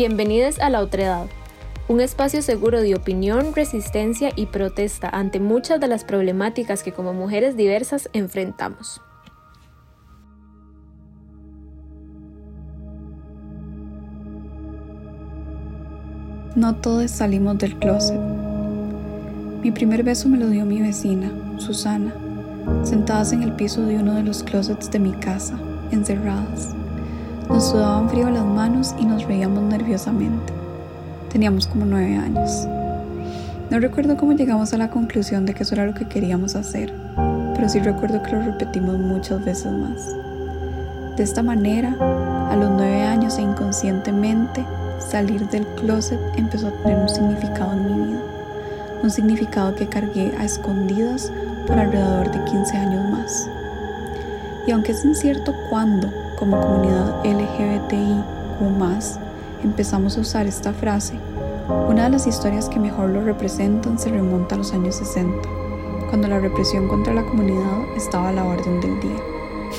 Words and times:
Bienvenidos 0.00 0.58
a 0.60 0.70
La 0.70 0.80
Otredad, 0.80 1.26
un 1.86 2.00
espacio 2.00 2.40
seguro 2.40 2.80
de 2.80 2.94
opinión, 2.94 3.54
resistencia 3.54 4.30
y 4.34 4.46
protesta 4.46 5.10
ante 5.10 5.40
muchas 5.40 5.78
de 5.78 5.88
las 5.88 6.04
problemáticas 6.04 6.82
que 6.82 6.90
como 6.90 7.12
mujeres 7.12 7.54
diversas 7.54 8.08
enfrentamos. 8.14 9.02
No 16.56 16.76
todos 16.76 17.10
salimos 17.10 17.58
del 17.58 17.78
closet. 17.78 18.18
Mi 19.60 19.70
primer 19.70 20.02
beso 20.02 20.30
me 20.30 20.38
lo 20.38 20.48
dio 20.48 20.64
mi 20.64 20.80
vecina, 20.80 21.30
Susana, 21.58 22.14
sentadas 22.84 23.34
en 23.34 23.42
el 23.42 23.52
piso 23.52 23.82
de 23.82 23.98
uno 23.98 24.14
de 24.14 24.22
los 24.22 24.42
closets 24.44 24.90
de 24.90 24.98
mi 24.98 25.12
casa, 25.12 25.60
encerradas. 25.90 26.74
Nos 27.50 27.70
sudaban 27.70 28.08
frío 28.08 28.30
las 28.30 28.44
manos 28.44 28.94
y 28.96 29.04
nos 29.04 29.24
reíamos 29.24 29.64
nerviosamente. 29.64 30.52
Teníamos 31.32 31.66
como 31.66 31.84
nueve 31.84 32.16
años. 32.16 32.66
No 33.70 33.80
recuerdo 33.80 34.16
cómo 34.16 34.32
llegamos 34.32 34.72
a 34.72 34.78
la 34.78 34.88
conclusión 34.88 35.46
de 35.46 35.52
que 35.52 35.64
eso 35.64 35.74
era 35.74 35.84
lo 35.84 35.92
que 35.92 36.06
queríamos 36.06 36.54
hacer, 36.54 36.94
pero 37.54 37.68
sí 37.68 37.80
recuerdo 37.80 38.22
que 38.22 38.30
lo 38.30 38.42
repetimos 38.42 38.98
muchas 38.98 39.44
veces 39.44 39.72
más. 39.72 40.06
De 41.16 41.24
esta 41.24 41.42
manera, 41.42 41.94
a 42.50 42.56
los 42.56 42.70
nueve 42.70 43.02
años 43.02 43.36
e 43.36 43.42
inconscientemente, 43.42 44.64
salir 45.00 45.46
del 45.48 45.66
closet 45.74 46.20
empezó 46.36 46.68
a 46.68 46.82
tener 46.82 46.98
un 46.98 47.08
significado 47.08 47.72
en 47.72 47.84
mi 47.84 48.06
vida. 48.06 48.20
Un 49.02 49.10
significado 49.10 49.74
que 49.74 49.88
cargué 49.88 50.32
a 50.38 50.44
escondidas 50.44 51.32
por 51.66 51.78
alrededor 51.78 52.30
de 52.30 52.44
15 52.44 52.76
años 52.76 53.10
más. 53.10 53.50
Y 54.66 54.72
aunque 54.72 54.92
es 54.92 55.04
incierto 55.04 55.54
cuándo 55.68 56.12
como 56.38 56.60
comunidad 56.60 57.24
LGBTI 57.24 58.38
más 58.68 59.18
empezamos 59.62 60.16
a 60.16 60.20
usar 60.20 60.46
esta 60.46 60.72
frase, 60.72 61.14
una 61.88 62.04
de 62.04 62.10
las 62.10 62.26
historias 62.26 62.68
que 62.68 62.78
mejor 62.78 63.10
lo 63.10 63.22
representan 63.22 63.98
se 63.98 64.10
remonta 64.10 64.54
a 64.54 64.58
los 64.58 64.72
años 64.72 64.96
60, 64.96 65.48
cuando 66.08 66.28
la 66.28 66.40
represión 66.40 66.88
contra 66.88 67.14
la 67.14 67.22
comunidad 67.22 67.96
estaba 67.96 68.28
a 68.30 68.32
la 68.32 68.44
orden 68.44 68.80
del 68.80 69.00
día. 69.00 69.16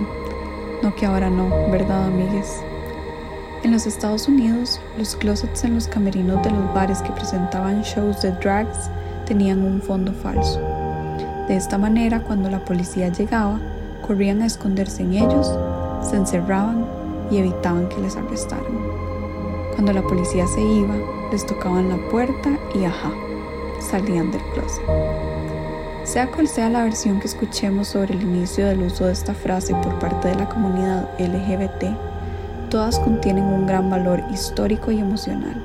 no 0.82 0.94
que 0.94 1.06
ahora 1.06 1.30
no, 1.30 1.48
¿verdad, 1.70 2.06
amigues? 2.06 2.60
En 3.62 3.70
los 3.70 3.86
Estados 3.86 4.28
Unidos, 4.28 4.80
los 4.98 5.16
closets 5.16 5.64
en 5.64 5.74
los 5.74 5.88
camerinos 5.88 6.42
de 6.42 6.50
los 6.50 6.74
bares 6.74 7.00
que 7.00 7.12
presentaban 7.12 7.82
shows 7.82 8.20
de 8.22 8.32
drags 8.32 8.90
tenían 9.26 9.62
un 9.62 9.80
fondo 9.80 10.12
falso. 10.12 10.60
De 11.48 11.56
esta 11.56 11.78
manera, 11.78 12.20
cuando 12.20 12.50
la 12.50 12.64
policía 12.64 13.08
llegaba, 13.08 13.58
corrían 14.06 14.42
a 14.42 14.46
esconderse 14.46 15.02
en 15.02 15.14
ellos 15.14 15.50
se 16.04 16.16
encerraban 16.16 16.84
y 17.30 17.38
evitaban 17.38 17.88
que 17.88 18.00
les 18.00 18.16
arrestaran. 18.16 18.64
Cuando 19.72 19.92
la 19.92 20.02
policía 20.02 20.46
se 20.46 20.60
iba, 20.60 20.94
les 21.32 21.44
tocaban 21.46 21.88
la 21.88 21.96
puerta 22.10 22.50
y 22.74 22.84
ajá, 22.84 23.10
salían 23.80 24.30
del 24.30 24.42
closet. 24.52 24.84
Sea 26.04 26.30
cual 26.30 26.46
sea 26.46 26.68
la 26.68 26.84
versión 26.84 27.18
que 27.18 27.26
escuchemos 27.26 27.88
sobre 27.88 28.14
el 28.14 28.22
inicio 28.22 28.66
del 28.66 28.82
uso 28.82 29.06
de 29.06 29.12
esta 29.12 29.34
frase 29.34 29.74
por 29.76 29.98
parte 29.98 30.28
de 30.28 30.34
la 30.34 30.48
comunidad 30.48 31.08
LGBT, 31.18 31.96
todas 32.68 32.98
contienen 32.98 33.44
un 33.44 33.66
gran 33.66 33.88
valor 33.88 34.22
histórico 34.30 34.90
y 34.90 34.98
emocional, 34.98 35.64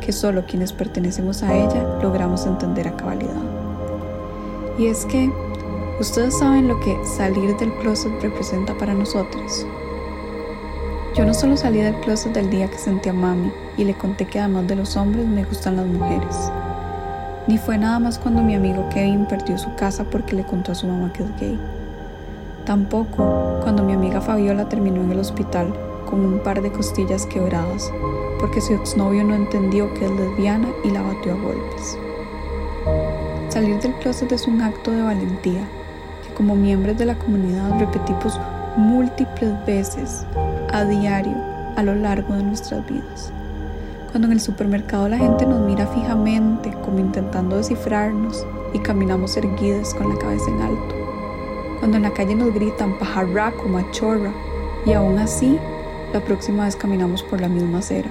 que 0.00 0.12
solo 0.12 0.46
quienes 0.46 0.72
pertenecemos 0.72 1.42
a 1.42 1.54
ella 1.54 1.98
logramos 2.02 2.46
entender 2.46 2.88
a 2.88 2.96
cabalidad. 2.96 3.42
Y 4.78 4.86
es 4.86 5.04
que 5.06 5.30
Ustedes 5.98 6.36
saben 6.36 6.68
lo 6.68 6.78
que 6.78 6.94
salir 7.06 7.56
del 7.56 7.72
closet 7.72 8.12
representa 8.20 8.74
para 8.74 8.92
nosotros. 8.92 9.66
Yo 11.14 11.24
no 11.24 11.32
solo 11.32 11.56
salí 11.56 11.80
del 11.80 11.94
closet 12.00 12.34
del 12.34 12.50
día 12.50 12.68
que 12.68 12.76
sentí 12.76 13.08
a 13.08 13.14
mami 13.14 13.50
y 13.78 13.84
le 13.84 13.94
conté 13.94 14.26
que 14.26 14.38
además 14.38 14.66
de 14.66 14.76
los 14.76 14.94
hombres 14.98 15.24
me 15.26 15.44
gustan 15.44 15.76
las 15.76 15.86
mujeres. 15.86 16.52
Ni 17.46 17.56
fue 17.56 17.78
nada 17.78 17.98
más 17.98 18.18
cuando 18.18 18.42
mi 18.42 18.54
amigo 18.54 18.86
Kevin 18.92 19.24
perdió 19.24 19.56
su 19.56 19.74
casa 19.74 20.04
porque 20.04 20.36
le 20.36 20.44
contó 20.44 20.72
a 20.72 20.74
su 20.74 20.86
mamá 20.86 21.10
que 21.14 21.22
es 21.22 21.40
gay. 21.40 21.58
Tampoco 22.66 23.60
cuando 23.62 23.82
mi 23.82 23.94
amiga 23.94 24.20
Fabiola 24.20 24.68
terminó 24.68 25.00
en 25.00 25.12
el 25.12 25.20
hospital 25.20 25.72
con 26.04 26.20
un 26.20 26.40
par 26.40 26.60
de 26.60 26.72
costillas 26.72 27.24
quebradas 27.24 27.90
porque 28.38 28.60
su 28.60 28.74
exnovio 28.74 29.24
no 29.24 29.34
entendió 29.34 29.94
que 29.94 30.04
es 30.04 30.10
lesbiana 30.10 30.68
y 30.84 30.90
la 30.90 31.00
batió 31.00 31.32
a 31.32 31.36
golpes. 31.36 31.96
Salir 33.48 33.80
del 33.80 33.94
closet 33.94 34.30
es 34.32 34.46
un 34.46 34.60
acto 34.60 34.90
de 34.90 35.00
valentía 35.00 35.66
como 36.36 36.54
miembros 36.54 36.98
de 36.98 37.06
la 37.06 37.18
comunidad 37.18 37.78
repetimos 37.78 38.38
múltiples 38.76 39.52
veces 39.64 40.26
a 40.72 40.84
diario 40.84 41.34
a 41.76 41.82
lo 41.82 41.94
largo 41.94 42.34
de 42.34 42.42
nuestras 42.42 42.86
vidas. 42.86 43.32
Cuando 44.10 44.26
en 44.26 44.32
el 44.32 44.40
supermercado 44.40 45.08
la 45.08 45.18
gente 45.18 45.46
nos 45.46 45.60
mira 45.60 45.86
fijamente 45.86 46.72
como 46.84 46.98
intentando 46.98 47.56
descifrarnos 47.56 48.46
y 48.74 48.78
caminamos 48.80 49.36
erguidas 49.36 49.94
con 49.94 50.10
la 50.10 50.18
cabeza 50.18 50.50
en 50.50 50.60
alto. 50.60 50.94
Cuando 51.78 51.96
en 51.96 52.02
la 52.02 52.12
calle 52.12 52.34
nos 52.34 52.52
gritan 52.54 52.98
pajarraco, 52.98 53.68
machorra 53.68 54.32
y 54.84 54.92
aún 54.92 55.18
así 55.18 55.58
la 56.12 56.20
próxima 56.20 56.64
vez 56.64 56.76
caminamos 56.76 57.22
por 57.22 57.40
la 57.40 57.48
misma 57.48 57.78
acera. 57.78 58.10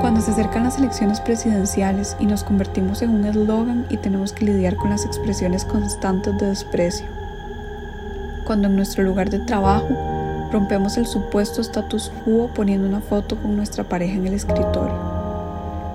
Cuando 0.00 0.20
se 0.20 0.30
acercan 0.30 0.64
las 0.64 0.78
elecciones 0.78 1.20
presidenciales 1.20 2.16
y 2.18 2.26
nos 2.26 2.44
convertimos 2.44 3.02
en 3.02 3.10
un 3.10 3.24
eslogan 3.26 3.86
y 3.90 3.98
tenemos 3.98 4.32
que 4.32 4.46
lidiar 4.46 4.76
con 4.76 4.90
las 4.90 5.04
expresiones 5.04 5.64
constantes 5.64 6.36
de 6.38 6.46
desprecio. 6.46 7.06
Cuando 8.46 8.68
en 8.68 8.76
nuestro 8.76 9.04
lugar 9.04 9.28
de 9.28 9.38
trabajo 9.40 10.48
rompemos 10.50 10.96
el 10.96 11.06
supuesto 11.06 11.60
status 11.60 12.10
quo 12.24 12.50
poniendo 12.54 12.88
una 12.88 13.00
foto 13.00 13.36
con 13.40 13.56
nuestra 13.56 13.84
pareja 13.84 14.14
en 14.14 14.26
el 14.26 14.34
escritorio. 14.34 14.98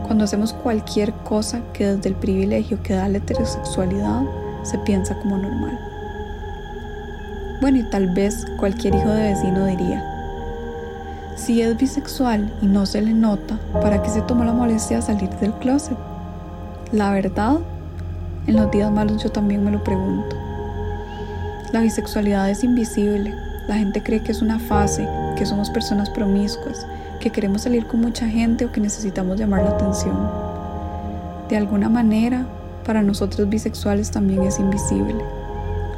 Cuando 0.06 0.24
hacemos 0.24 0.53
cualquier 0.53 1.12
cosa 1.13 1.62
que 1.74 1.88
desde 1.88 2.09
el 2.09 2.16
privilegio 2.16 2.81
que 2.84 2.94
da 2.94 3.09
la 3.09 3.18
heterosexualidad 3.18 4.22
se 4.63 4.78
piensa 4.80 5.16
como 5.16 5.38
normal. 5.38 5.78
Bueno, 7.62 7.80
y 7.80 7.84
tal 7.84 8.07
vez 8.07 8.46
cualquier 8.57 8.96
hijo 8.96 9.09
de 9.09 9.34
vecino 9.34 9.66
diría, 9.66 10.16
si 11.38 11.62
es 11.62 11.78
bisexual 11.78 12.52
y 12.62 12.66
no 12.66 12.86
se 12.86 13.02
le 13.02 13.14
nota, 13.14 13.59
¿para 13.72 14.02
qué 14.02 14.09
se 14.09 14.22
toma 14.22 14.44
la 14.44 14.53
molestia 14.53 14.98
de 14.98 15.03
salir 15.03 15.30
del 15.40 15.53
closet? 15.53 15.98
La 16.92 17.12
verdad, 17.12 17.59
en 18.48 18.56
los 18.56 18.72
días 18.72 18.92
malos 18.92 19.24
yo 19.24 19.31
también 19.31 19.64
me 19.64 19.72
lo 19.72 19.84
pregunto. 19.84 20.36
La 21.72 21.81
bisexualidad 21.81 22.50
es 22.50 22.64
invisible. 22.64 23.36
La 23.68 23.75
gente 23.75 24.02
cree 24.02 24.22
que 24.22 24.31
es 24.31 24.42
una 24.42 24.58
fase, 24.58 25.08
que 25.38 25.46
somos 25.46 25.70
personas 25.70 26.09
promiscuas, 26.09 26.88
que 27.20 27.30
queremos 27.30 27.62
salir 27.62 27.86
con 27.86 28.02
mucha 28.02 28.28
gente 28.28 28.66
o 28.66 28.72
que 28.72 28.81
necesitamos 28.81 29.40
llamar 29.40 29.64
la 29.64 29.72
atención. 29.72 30.18
De 31.50 31.58
alguna 31.58 31.88
manera, 31.88 32.48
para 32.84 33.04
nosotros 33.04 33.48
bisexuales 33.48 34.09
también 34.09 34.42
es 34.42 34.59
invisible. 34.59 35.16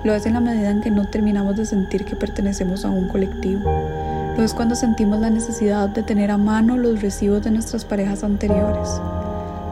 Lo 0.03 0.13
es 0.13 0.25
en 0.25 0.33
la 0.33 0.41
medida 0.41 0.69
en 0.69 0.81
que 0.81 0.91
no 0.91 1.09
terminamos 1.09 1.55
de 1.55 1.65
sentir 1.65 2.03
que 2.03 2.15
pertenecemos 2.15 2.83
a 2.83 2.89
un 2.89 3.07
colectivo 3.07 3.98
lo 4.39 4.45
es 4.45 4.53
cuando 4.53 4.73
sentimos 4.73 5.19
la 5.19 5.29
necesidad 5.29 5.89
de 5.89 6.01
tener 6.01 6.31
a 6.31 6.37
mano 6.37 6.77
los 6.77 7.01
recibos 7.01 7.43
de 7.43 7.51
nuestras 7.51 7.83
parejas 7.83 8.23
anteriores. 8.23 8.89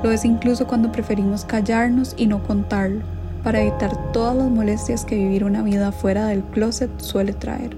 Lo 0.04 0.12
es 0.12 0.26
incluso 0.26 0.68
cuando 0.68 0.92
preferimos 0.92 1.46
callarnos 1.46 2.14
y 2.18 2.28
no 2.28 2.44
contarlo, 2.44 3.00
para 3.46 3.62
evitar 3.62 4.12
todas 4.12 4.36
las 4.36 4.50
molestias 4.50 5.06
que 5.06 5.16
vivir 5.16 5.46
una 5.46 5.62
vida 5.62 5.94
fuera 5.94 6.26
del 6.26 6.44
closet 6.44 6.90
suele 7.00 7.32
traer. 7.32 7.78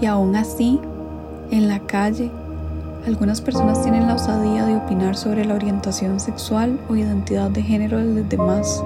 Y 0.00 0.06
aún 0.06 0.36
así, 0.36 0.78
en 1.50 1.66
la 1.66 1.80
calle, 1.80 2.30
algunas 3.04 3.40
personas 3.40 3.82
tienen 3.82 4.06
la 4.06 4.14
osadía 4.14 4.64
de 4.64 4.76
opinar 4.76 5.16
sobre 5.16 5.44
la 5.44 5.54
orientación 5.54 6.20
sexual 6.20 6.78
o 6.88 6.94
identidad 6.94 7.50
de 7.50 7.62
género 7.62 7.98
de 7.98 8.14
los 8.14 8.28
demás, 8.28 8.80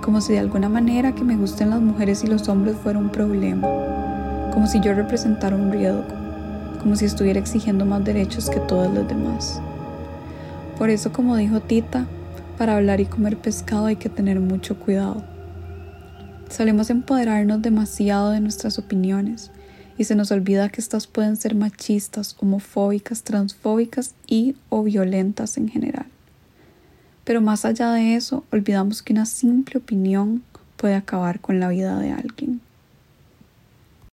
como 0.00 0.20
si 0.20 0.34
de 0.34 0.38
alguna 0.38 0.68
manera 0.68 1.12
que 1.12 1.24
me 1.24 1.34
gusten 1.34 1.70
las 1.70 1.80
mujeres 1.80 2.22
y 2.22 2.28
los 2.28 2.48
hombres 2.48 2.76
fuera 2.76 3.00
un 3.00 3.08
problema 3.10 3.93
como 4.54 4.68
si 4.68 4.80
yo 4.80 4.94
representara 4.94 5.56
un 5.56 5.72
riesgo, 5.72 6.04
como 6.80 6.94
si 6.94 7.04
estuviera 7.04 7.40
exigiendo 7.40 7.84
más 7.84 8.04
derechos 8.04 8.48
que 8.48 8.60
todos 8.60 8.92
los 8.94 9.06
demás. 9.08 9.60
Por 10.78 10.90
eso, 10.90 11.12
como 11.12 11.36
dijo 11.36 11.60
Tita, 11.60 12.06
para 12.56 12.76
hablar 12.76 13.00
y 13.00 13.06
comer 13.06 13.36
pescado 13.36 13.86
hay 13.86 13.96
que 13.96 14.08
tener 14.08 14.38
mucho 14.38 14.78
cuidado. 14.78 15.24
Solemos 16.48 16.88
empoderarnos 16.88 17.62
demasiado 17.62 18.30
de 18.30 18.40
nuestras 18.40 18.78
opiniones 18.78 19.50
y 19.98 20.04
se 20.04 20.14
nos 20.14 20.30
olvida 20.30 20.68
que 20.68 20.80
estas 20.80 21.08
pueden 21.08 21.36
ser 21.36 21.56
machistas, 21.56 22.36
homofóbicas, 22.38 23.24
transfóbicas 23.24 24.14
y 24.26 24.54
o 24.68 24.84
violentas 24.84 25.56
en 25.56 25.68
general. 25.68 26.06
Pero 27.24 27.40
más 27.40 27.64
allá 27.64 27.90
de 27.92 28.14
eso, 28.14 28.44
olvidamos 28.52 29.02
que 29.02 29.12
una 29.12 29.26
simple 29.26 29.78
opinión 29.78 30.44
puede 30.76 30.94
acabar 30.94 31.40
con 31.40 31.58
la 31.58 31.68
vida 31.68 31.98
de 31.98 32.12
alguien. 32.12 32.60